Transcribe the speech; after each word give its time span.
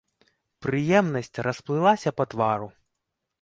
Прыемнасць 0.65 1.41
расплылася 1.49 2.15
па 2.23 2.27
твару. 2.33 2.67